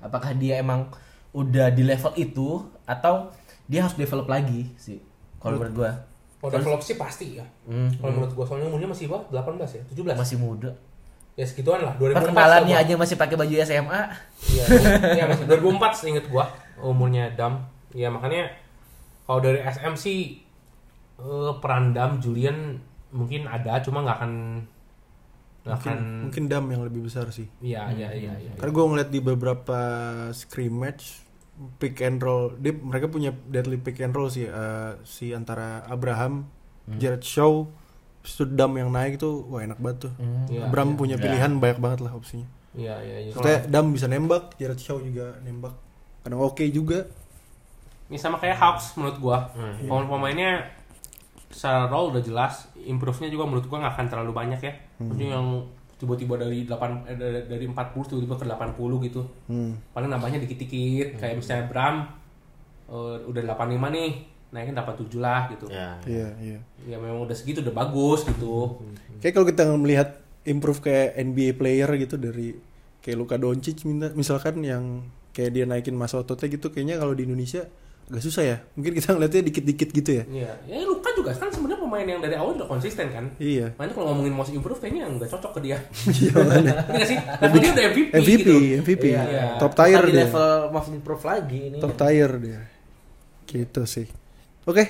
[0.03, 0.91] Apakah dia emang
[1.31, 3.31] udah di level itu atau
[3.67, 4.99] dia harus develop lagi sih
[5.37, 5.91] kalau menurut gua
[6.37, 7.45] kalau develop sih pasti ya.
[7.65, 9.25] Hmm, Kalau menurut gue soalnya umurnya masih berapa?
[9.57, 9.83] 18 ya?
[9.89, 10.21] 17?
[10.21, 10.69] masih muda
[11.33, 14.01] Ya segituan lah, 2004 perkenalannya lah aja masih pakai baju SMA
[14.53, 14.63] Iya,
[15.17, 16.45] iya masih 2004 seinget gua
[16.77, 17.65] umurnya Dam.
[17.93, 18.53] Ya makanya
[19.25, 20.45] kalau dari SM sih
[21.17, 22.77] eh, peran Dam Julian
[23.09, 24.33] mungkin ada cuma nggak akan
[25.75, 27.51] akan mungkin dam yang lebih besar sih.
[27.59, 29.79] iya iya iya iya Karena gue ngeliat di beberapa
[30.31, 31.27] scrimmage
[31.81, 36.45] pick and roll, dia mereka punya deadly pick and roll sih eh, si antara Abraham,
[36.85, 37.65] Jared Shaw,
[38.21, 40.13] itu Dam yang naik tuh, wah enak banget tuh.
[40.53, 40.99] Iya, Abraham iya.
[40.99, 42.47] punya pilihan banyak banget lah opsinya.
[42.77, 43.31] iya iya iya.
[43.33, 45.73] Maksudnya Dam bisa nembak, Jared Shaw juga nembak.
[46.21, 47.09] Kadang oke juga.
[48.07, 49.51] ini sama kayak Hawks menurut gua
[49.83, 50.63] pemain-pemainnya
[51.51, 55.47] secara role udah jelas improve-nya juga menurut gua nggak akan terlalu banyak ya Maksudnya yang
[55.97, 59.21] tiba-tiba dari 8 eh, dari, dari 40 tiba-tiba ke 80 gitu.
[59.49, 59.73] Hmm.
[59.93, 61.17] paling nambahnya dikit-dikit.
[61.17, 61.95] Kayak misalnya Bram
[62.89, 64.11] eh, udah 85 nih
[64.47, 65.65] naikin 87 lah gitu.
[65.67, 65.99] Ya.
[66.07, 66.59] Iya, iya.
[66.87, 68.79] ya memang udah segitu udah bagus gitu.
[69.19, 70.09] Kayak kalau kita melihat
[70.47, 72.55] improve kayak NBA player gitu dari
[73.03, 75.03] kayak Luka Doncic minta misalkan yang
[75.35, 77.67] kayak dia naikin masa ototnya gitu kayaknya kalau di Indonesia
[78.07, 78.57] agak susah ya.
[78.73, 80.23] Mungkin kita ngeliatnya dikit-dikit gitu ya.
[80.25, 83.25] Iya, ya Luka juga kan sebenarnya pemain yang dari awal udah konsisten kan.
[83.35, 83.75] Iya.
[83.75, 85.77] Makanya kalau ngomongin most improve kayaknya nggak cocok ke dia.
[86.07, 86.73] Iya makanya.
[86.87, 87.17] Ini nggak sih?
[87.19, 88.55] Level dia udah MVP, MVP, gitu.
[88.79, 89.03] MVP.
[89.11, 89.45] Iya.
[89.59, 90.17] Top tier dia.
[90.23, 91.77] level most improve lagi ini.
[91.83, 92.59] Top tier dia.
[93.43, 94.07] Gitu sih.
[94.63, 94.83] Oke.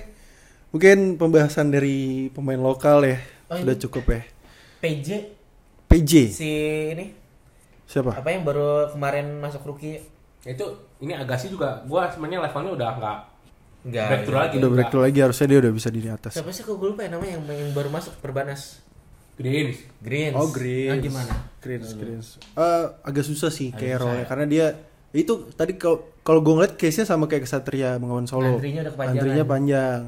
[0.69, 4.21] Mungkin pembahasan dari pemain lokal ya Oh, sudah cukup ya.
[4.77, 5.07] PJ
[5.87, 6.51] PJ si
[6.91, 7.15] ini
[7.87, 8.11] siapa?
[8.13, 10.03] apa yang baru kemarin masuk rookie
[10.43, 13.17] Ya Itu ini Agassi juga gua sebenarnya levelnya udah nggak
[13.83, 14.55] enggak breakthrough lagi.
[14.57, 16.31] Udah breakthrough lagi harusnya dia udah bisa di atas.
[16.33, 18.81] siapa sih kok gue lupa ya namanya yang, yang baru masuk perbanas
[19.33, 19.77] Greens.
[19.97, 20.91] Greens Oh Greens.
[20.91, 22.27] Nah, gimana Greens, Greens.
[22.51, 24.25] Eh, agak susah sih Agak kayak role ya.
[24.25, 24.65] karena dia
[25.13, 28.57] itu tadi kalau kalau gue ngeliat case nya sama kayak Kesatria Bengawan Solo.
[28.57, 29.15] Antrinya udah kepanjangan.
[29.15, 30.01] Antrinya panjang.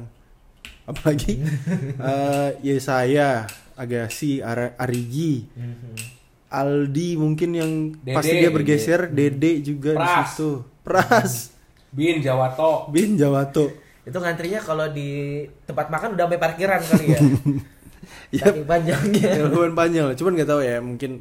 [0.82, 1.32] Apalagi
[2.10, 6.18] eh Yesaya, Agassi, Ar Arigi, Mhm.
[6.50, 10.66] Aldi mungkin yang Dede, pasti dia bergeser, Dede juga di situ.
[10.82, 11.52] Pras,
[11.90, 12.88] Bin Jawato.
[12.88, 13.68] Bin Jawato.
[14.00, 17.20] itu ngantrinya kalau di tempat makan udah sampai parkiran kali ya
[18.32, 20.16] Ya, saking panjangnya lumayan panjang lah.
[20.16, 21.20] Cuman nggak tahu ya, mungkin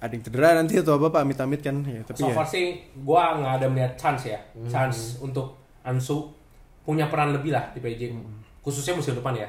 [0.00, 2.34] ada yang cedera nanti atau apa Pak amit-amit kan ya, tapi So ya.
[2.34, 4.40] far sih gua nggak ada melihat chance ya.
[4.64, 6.32] Chance untuk Ansu
[6.82, 8.16] punya peran lebih lah di PJ.
[8.64, 9.46] Khususnya musim depan ya.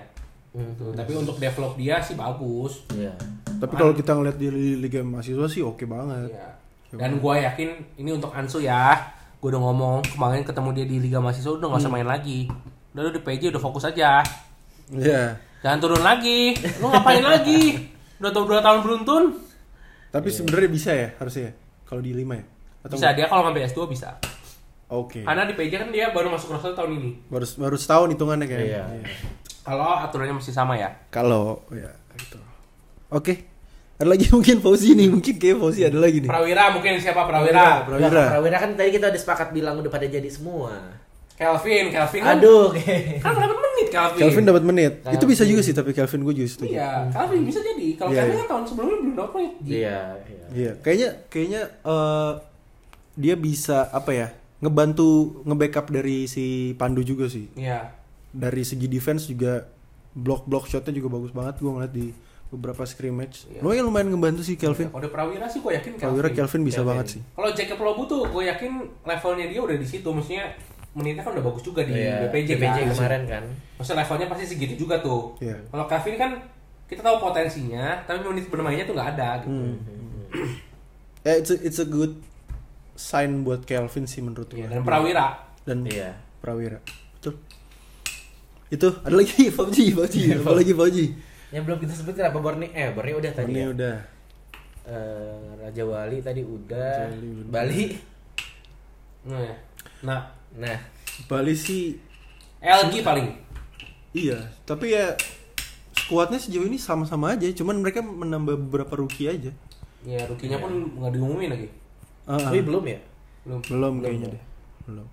[0.51, 2.83] Tuh, Tapi untuk develop dia sih bagus.
[2.91, 3.15] Iya.
[3.57, 6.35] Tapi kalau kita ngeliat di Liga Mahasiswa sih oke banget.
[6.35, 6.49] Iya.
[6.99, 8.99] Dan gua yakin ini untuk Ansu ya.
[9.41, 12.45] Gue udah ngomong kemarin ketemu dia di Liga Mahasiswa udah nggak usah main lagi.
[12.93, 14.21] Udah lu di PJ udah fokus aja.
[14.93, 15.34] Iya.
[15.65, 16.54] Jangan turun lagi.
[16.77, 17.89] Lu ngapain lagi?
[18.21, 19.41] Udah tau dua tahun beruntun.
[20.13, 21.54] Tapi sebenarnya bisa ya harusnya ya?
[21.89, 22.45] kalau di 5 ya?
[22.88, 24.15] Atau Bisa dia kalau ngambil S2 bisa.
[24.88, 25.27] Oke.
[25.27, 27.12] Karena di PJ kan dia baru masuk roster tahun ini.
[27.27, 28.84] Baru baru setahun hitungannya kayaknya.
[28.86, 29.10] Iya.
[29.65, 30.88] Kalau aturannya masih sama ya.
[31.10, 32.39] Kalau ya gitu.
[33.12, 33.50] Oke.
[34.01, 36.29] Ada lagi mungkin Fauzi nih, mungkin kayak Fauzi ada lagi nih.
[36.33, 37.85] Prawira mungkin siapa Prawira?
[37.85, 38.09] Prawira.
[38.09, 38.23] Prawira.
[38.33, 40.73] Prawira kan tadi kita udah sepakat bilang udah pada jadi semua.
[41.37, 42.37] Kelvin, Kelvin kan.
[42.37, 42.69] Aduh.
[43.21, 44.21] Kan berapa menit Kelvin?
[44.21, 44.93] Kelvin dapat menit.
[45.01, 45.17] Kelvin.
[45.17, 46.73] Itu bisa juga sih tapi Kelvin gue juga setuju.
[46.73, 47.87] Iya, Kelvin bisa jadi.
[47.97, 48.41] Kalau Iya, Kelvin iya.
[48.41, 49.53] kan tahun sebelumnya belum dapat menit.
[49.61, 50.45] Iya, iya.
[50.51, 52.31] Iya, kayaknya kayaknya eh,
[53.17, 54.27] dia bisa apa ya?
[54.61, 57.49] ngebantu nge-backup dari si Pandu juga sih.
[57.57, 57.89] Iya.
[58.29, 59.65] Dari segi defense juga
[60.13, 62.13] block-block shotnya juga bagus banget gue ngeliat di
[62.51, 63.47] beberapa scrimmage.
[63.47, 63.63] Iya.
[63.63, 64.91] Lumayan lumayan ngebantu sih Kelvin.
[64.91, 66.03] Kalau Prawira sih gue yakin Kelvin.
[66.03, 66.89] Prawira Kelvin bisa Kelvin.
[66.91, 67.21] banget sih.
[67.31, 70.05] Kalau Jacob Lobu tuh gue yakin levelnya dia udah di situ.
[70.05, 70.51] Maksudnya
[70.91, 72.87] menitnya kan udah bagus juga di Iya, BPJ, BPJ kan.
[72.91, 73.43] kemarin kan.
[73.75, 75.39] Maksudnya levelnya pasti segitu juga tuh.
[75.39, 75.55] Iya.
[75.65, 76.31] Kalau Kelvin kan
[76.85, 79.29] kita tahu potensinya, tapi menit bermainnya tuh nggak ada.
[79.39, 79.47] Gitu.
[79.47, 79.75] Hmm.
[81.23, 82.19] Eh, it's a, it's a good
[82.93, 84.59] sign buat Kelvin sih menurut gue.
[84.59, 85.27] Iya, dan Prawira.
[85.63, 86.19] Dan Iya.
[86.37, 86.83] Prawira.
[87.15, 87.39] Betul.
[88.67, 91.05] Itu ada lagi Fauji, Fauji, apa lagi Fauji?
[91.51, 92.71] Yang belum kita sebut kenapa Borneo?
[92.71, 93.51] Eh, Borneo udah tadi.
[93.51, 93.67] Ini ya?
[93.75, 93.97] udah.
[94.81, 96.91] Eh, Raja Wali tadi udah.
[97.05, 97.47] Raja Wali udah.
[97.51, 97.83] Bali.
[99.21, 99.55] Nah, ya.
[100.01, 100.21] nah
[100.57, 100.77] Nah,
[101.31, 101.95] Bali sih
[102.59, 103.27] LG paling.
[104.11, 105.15] iya, tapi ya
[105.95, 109.51] skuadnya sejauh ini sama-sama aja, cuman mereka menambah beberapa rookie aja.
[110.03, 111.67] Ya, rukinya pun nggak diumumin lagi.
[112.27, 112.51] Ah, ah.
[112.51, 112.99] tapi belum ya?
[113.47, 113.61] Belum.
[113.63, 114.43] belum kayaknya deh.
[114.91, 115.07] Belum.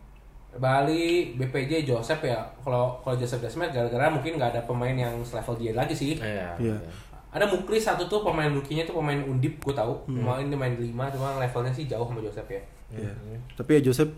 [0.56, 2.40] Bali, BPJ, Joseph ya.
[2.64, 6.16] Kalau kalau Joseph Desmet gara-gara mungkin nggak ada pemain yang selevel dia lagi sih.
[6.16, 6.56] Iya.
[6.56, 6.76] Iya.
[7.28, 9.92] Ada Muklis satu tuh pemain rukinya tuh pemain Undip, gue tahu.
[10.08, 10.24] Hmm.
[10.24, 12.62] Main dia main 5 cuma levelnya sih jauh sama Joseph ya.
[12.88, 13.12] Iya.
[13.12, 13.36] Hmm.
[13.52, 14.08] Tapi ya Joseph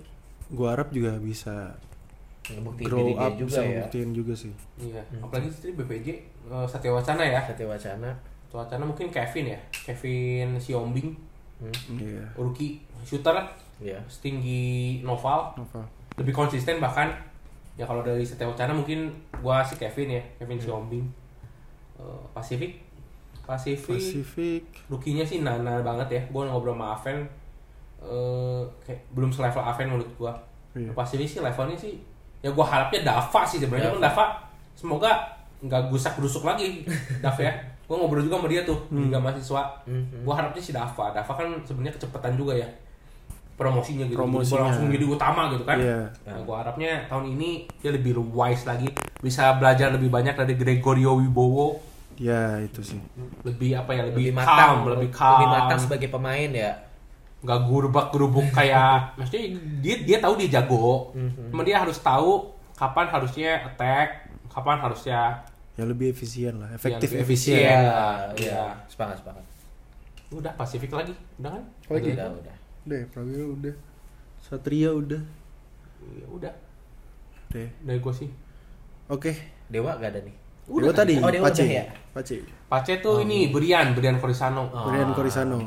[0.50, 1.74] gua harap juga bisa
[2.46, 3.78] Ngebuktiin grow diri dia up, juga bisa ya.
[3.82, 4.52] buktiin juga sih.
[4.78, 5.02] Iya.
[5.18, 6.06] Apalagi tadi BPJ
[6.46, 7.42] eh, Satya Wacana ya.
[7.42, 8.10] Satya Wacana.
[8.46, 9.58] Satya Wacana mungkin Kevin ya.
[9.74, 11.10] Kevin Siombing,
[11.60, 11.98] Hmm.
[11.98, 12.24] Iya.
[12.34, 13.36] rookie shooter
[13.76, 14.00] Iya.
[14.06, 15.82] setinggi Noval, Apa?
[16.20, 17.08] Lebih konsisten bahkan
[17.80, 19.08] ya kalau dari Satya Wacana mungkin
[19.40, 21.06] gua si Kevin ya, Kevin Siombing.
[21.96, 22.76] Eh, Pacific
[23.48, 24.62] Pacific, Pacific.
[24.92, 26.22] rukinya sih nana banget ya.
[26.28, 27.18] Gua ngobrol sama Aven
[28.00, 30.32] eh kayak belum selevel Aven menurut gua.
[30.76, 30.92] Iya.
[30.92, 31.96] Pacific sih levelnya sih
[32.44, 34.24] ya gua harapnya Dava sih sebenarnya kan Dava
[34.76, 35.12] semoga
[35.60, 36.84] nggak gusak gerusuk lagi
[37.24, 37.52] Dav ya
[37.90, 39.66] gue ngobrol juga sama dia tuh di Liga mahasiswa
[40.22, 42.64] gue harapnya si Dava Dava kan sebenarnya kecepatan juga ya
[43.60, 44.60] promosinya gitu Promosinya.
[44.64, 46.00] langsung jadi utama gitu kan Iya.
[46.24, 51.12] nah, gue harapnya tahun ini dia lebih wise lagi bisa belajar lebih banyak dari Gregorio
[51.14, 53.00] Wibowo Ya itu sih.
[53.42, 56.72] lebih apa ya lebih, lebih matang calm, lebih calm lebih matang sebagai pemain ya
[57.40, 61.48] nggak gurubak gerubuk kayak maksudnya dia dia tahu dia jago Mhm.
[61.48, 65.20] cuma dia harus tahu kapan harusnya attack kapan harusnya
[65.72, 67.56] Ya lebih efisien lah, efektif lebih efisien.
[67.56, 67.72] efisien.
[67.72, 68.52] Iya, lah, iya.
[68.52, 68.64] iya.
[68.84, 69.44] Sepakat, sepakat.
[70.30, 72.10] udah Pasifik lagi udah kan Lagi?
[72.12, 72.36] Udah, udah.
[72.38, 72.56] Udah,
[73.06, 73.74] Prawira udah.
[74.40, 75.22] Satria udah.
[76.00, 76.54] ya udah
[77.48, 77.68] Deh.
[77.80, 78.30] dari gue sih
[79.06, 79.32] Oke.
[79.66, 80.34] Dewa gak ada nih.
[80.64, 81.60] Dewa tadi, Oh, Dewa Pace.
[81.60, 81.84] udah ya?
[82.10, 82.36] Pace.
[82.66, 84.86] Pace tuh ini Berian Berian Corisano Oh.
[84.86, 85.58] Brian Corisano.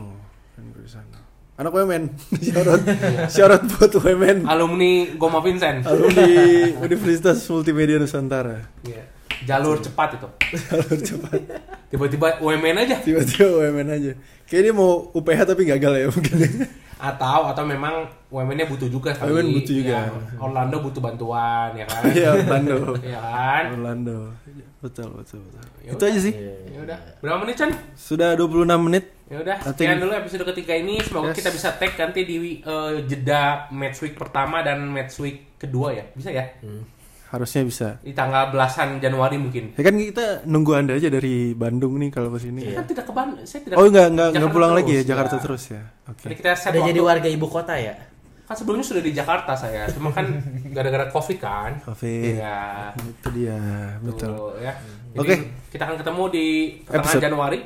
[0.52, 1.20] Brian Corisano.
[1.54, 2.10] Anak Wemen.
[2.42, 2.82] Syarat
[3.30, 4.42] syarat buat Wemen.
[4.44, 6.34] alumni Goma Vincent Alumni
[6.82, 8.64] Universitas Multimedia Nusantara.
[8.82, 9.04] Iya.
[9.44, 10.28] Jalur cepat itu
[10.64, 11.40] Jalur cepat.
[11.88, 14.12] tiba-tiba UMN aja Tiba-tiba Wemen aja.
[14.44, 16.38] Kayak dia mau UPH tapi gagal ya mungkin.
[17.04, 19.28] atau atau memang UMN-nya butuh juga kali.
[19.28, 19.98] UMN butuh juga.
[20.00, 22.78] Ya, Orlando butuh bantuan ya kan Iya, Orlando.
[23.06, 24.18] ya kan Orlando.
[24.80, 25.64] Betul, betul, betul.
[25.80, 26.34] Ya Itu aja sih.
[26.70, 29.06] ya udah berapa menit Chan Sudah 26 menit.
[29.26, 31.38] ya udah Nanti- sekian dulu episode ketiga ini semoga Yes.
[31.40, 36.06] kita bisa tag nanti di eh, jeda match week pertama dan match week kedua ya
[36.12, 36.46] bisa ya
[37.34, 37.88] Harusnya bisa.
[38.06, 42.30] di tanggal belasan Januari mungkin Ya kan kita nunggu Anda aja dari Bandung nih kalau
[42.30, 42.62] ke sini.
[42.62, 45.04] Saya kan tidak ke Bandung saya tidak Oh enggak enggak enggak pulang terus, lagi ya
[45.04, 45.82] Jakarta terus ya.
[46.06, 46.24] Oke.
[46.30, 46.92] Jadi kita set Udah waktu.
[46.94, 47.96] jadi warga ibu kota ya?
[48.44, 50.28] kan sebelumnya sudah di Jakarta saya cuma kan
[50.76, 52.38] gara-gara covid kan Covid.
[52.38, 52.92] Iya.
[53.02, 53.58] Itu dia,
[54.04, 54.30] betul.
[54.36, 54.74] Tuh, ya.
[55.16, 55.36] Oke.
[55.72, 56.46] kita akan ketemu di
[56.86, 57.24] pertengahan Episode.
[57.24, 57.60] Januari.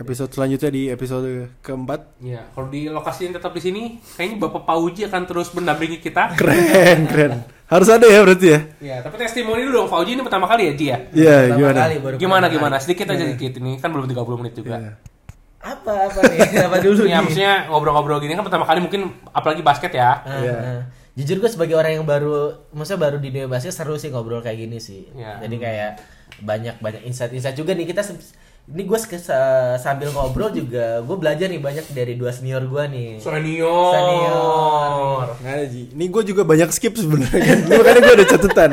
[0.00, 1.28] Episode selanjutnya di episode
[1.60, 2.16] keempat.
[2.18, 3.82] Ya, kalau di lokasi yang tetap di sini,
[4.16, 6.32] kayaknya Bapak Pauji akan terus mendampingi kita.
[6.32, 7.44] Keren, keren.
[7.68, 8.60] Harus ada ya berarti ya?
[8.80, 10.98] Ya, tapi testimoni dulu dong, Pauji ini pertama kali ya, Ji ya?
[11.12, 11.78] Iya, gimana?
[11.84, 12.74] kali, baru Gimana pertama gimana?
[12.74, 12.84] kali.
[12.88, 14.74] Sedikit aja sedikit ini kan belum 30 menit juga.
[14.74, 14.92] Iya.
[15.60, 16.38] Apa apa nih?
[16.72, 17.20] apa dulu Ya, nih?
[17.20, 20.24] maksudnya ngobrol-ngobrol gini kan pertama kali mungkin apalagi basket ya.
[20.24, 20.54] Ah, Iya.
[20.56, 20.82] ah.
[21.12, 24.56] Jujur gue sebagai orang yang baru, maksudnya baru di dunia basket seru sih ngobrol kayak
[24.56, 25.12] gini sih.
[25.12, 25.44] Iya.
[25.44, 25.90] Jadi kayak
[26.40, 28.32] banyak banyak insight-insight juga nih kita se-
[28.70, 28.98] ini gue
[29.82, 33.10] sambil ngobrol juga gue belajar nih banyak dari dua senior gue nih.
[33.18, 33.90] Senior.
[33.90, 35.26] Senior.
[35.42, 35.82] Nggak ada Ji.
[35.90, 37.66] Ini gue juga banyak skip sebenarnya.
[37.66, 38.70] Ini Makanya gue ada catatan.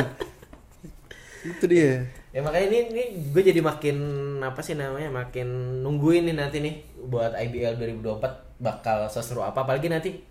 [1.41, 2.05] Itu dia.
[2.29, 3.97] Ya makanya ini, ini gue jadi makin
[4.45, 6.75] apa sih namanya makin nungguin nih nanti nih
[7.09, 10.21] buat IBL 2024 bakal seseru apa apalagi nanti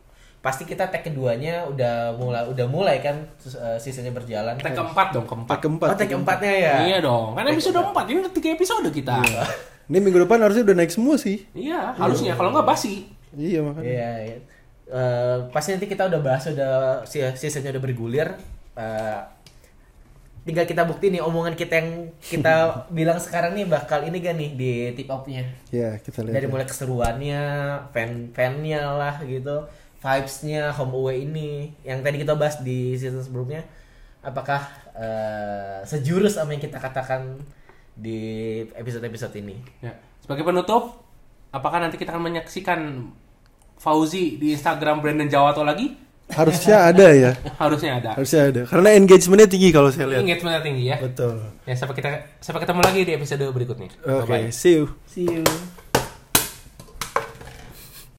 [0.47, 3.19] pasti kita tag keduanya udah mulai udah mulai kan
[3.59, 4.55] uh, seasonnya berjalan.
[4.55, 5.59] Kita keempat dong, keempat.
[5.59, 5.89] Empat keempat.
[5.91, 6.75] Oh, tag keempatnya ya.
[6.87, 9.15] Iya dong, kan episode 4 ini udah 3 episode kita.
[9.27, 9.43] Iya,
[9.91, 11.43] Ini minggu depan harusnya udah naik semua sih.
[11.99, 13.11] harusnya kalau nggak basi.
[13.35, 13.91] Iya makanya.
[13.91, 14.37] Iya, iya.
[14.87, 18.31] Eh, pasti nanti kita udah bahas udah si- seasonnya udah bergulir.
[18.79, 19.19] Eh,
[20.47, 21.91] tinggal kita bukti nih omongan kita yang
[22.23, 22.55] kita
[22.99, 25.43] bilang sekarang nih bakal ini gak nih di tip off-nya.
[25.75, 26.39] Iya, kita lihat.
[26.39, 26.51] Dari ya.
[26.55, 27.43] mulai keseruannya,
[27.91, 29.67] fan fannya lah gitu,
[30.07, 33.67] vibes-nya home away ini yang tadi kita bahas di season sebelumnya.
[34.23, 34.63] Apakah
[34.95, 37.43] eh, sejurus sama yang kita katakan
[37.99, 39.59] di episode-episode ini?
[39.83, 39.99] Ya.
[40.23, 41.03] Sebagai penutup,
[41.51, 43.11] apakah nanti kita akan menyaksikan
[43.77, 46.07] Fauzi di Instagram Brandon Jawato lagi?
[46.27, 47.33] Harusnya ada ya.
[47.63, 48.11] Harusnya ada.
[48.19, 48.63] Harusnya ada.
[48.67, 50.23] Karena engagementnya tinggi kalau saya lihat.
[50.27, 50.97] Engagementnya tinggi ya.
[50.99, 51.39] Betul.
[51.67, 52.11] Ya sampai kita
[52.43, 53.91] sampai ketemu lagi di episode berikutnya.
[54.03, 54.51] Oke, Bye-bye.
[54.51, 54.91] see you.
[55.07, 55.47] See you.